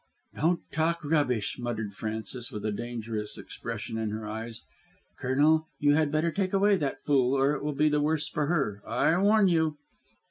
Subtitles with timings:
[0.33, 4.63] "Don't talk rubbish," muttered Frances, with a dangerous expression in her eyes.
[5.19, 8.47] "Colonel, you had better take away that fool, or it will be the worse for
[8.47, 8.81] her.
[8.87, 9.77] I warn you."